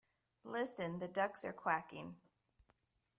[0.45, 0.97] Listen!
[0.97, 2.15] The ducks are quacking!